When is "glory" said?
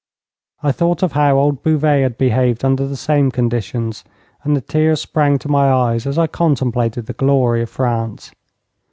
7.13-7.61